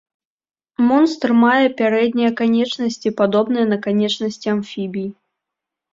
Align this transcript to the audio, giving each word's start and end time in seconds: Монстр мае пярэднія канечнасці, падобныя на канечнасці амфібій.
Монстр 0.87 1.33
мае 1.43 1.67
пярэднія 1.83 2.31
канечнасці, 2.41 3.15
падобныя 3.23 3.65
на 3.75 3.83
канечнасці 3.87 4.47
амфібій. 4.59 5.07